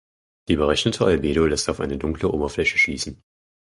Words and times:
Die 0.47 0.55
berechnete 0.55 1.05
Albedo 1.05 1.45
lässt 1.45 1.69
auf 1.69 1.79
eine 1.79 1.99
dunkle 1.99 2.31
Oberfläche 2.31 2.79
schließen. 2.79 3.21